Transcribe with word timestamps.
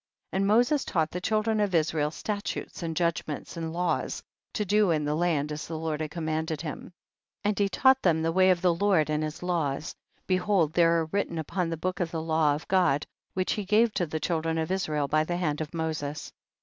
7. 0.31 0.41
And 0.41 0.47
Moses 0.47 0.83
taught 0.83 1.11
the 1.11 1.21
child 1.21 1.45
ren 1.45 1.59
of 1.59 1.75
Israel 1.75 2.09
statutes 2.09 2.81
and 2.81 2.95
judgments 2.97 3.55
and 3.55 3.71
laws 3.71 4.23
to 4.53 4.65
do 4.65 4.89
in 4.89 5.05
the 5.05 5.13
land 5.13 5.51
as 5.51 5.67
the 5.67 5.77
Lord 5.77 6.01
had 6.01 6.09
commanded 6.09 6.59
him. 6.61 6.91
8. 7.45 7.49
And 7.49 7.59
he 7.59 7.69
taught 7.69 8.01
them 8.01 8.23
the 8.23 8.31
way 8.31 8.49
of 8.49 8.63
the 8.63 8.73
Lord 8.73 9.11
and 9.11 9.21
his 9.21 9.43
laws; 9.43 9.93
behold 10.25 10.73
they 10.73 10.85
are 10.85 11.05
written 11.11 11.37
upon 11.37 11.69
the 11.69 11.77
book 11.77 11.99
of 11.99 12.09
the 12.09 12.19
law 12.23 12.55
of 12.55 12.67
God 12.67 13.05
which 13.35 13.51
he 13.51 13.63
gave 13.63 13.93
to 13.93 14.07
the 14.07 14.19
children 14.19 14.57
of 14.57 14.71
Israel 14.71 15.07
by 15.07 15.23
the 15.23 15.37
hand 15.37 15.61
of 15.61 15.71
Moses. 15.71 16.33